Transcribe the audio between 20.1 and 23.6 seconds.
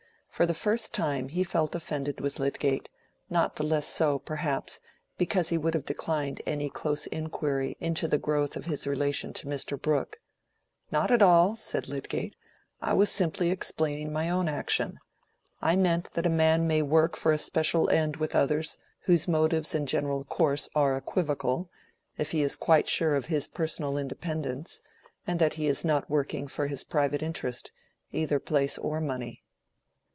course are equivocal, if he is quite sure of his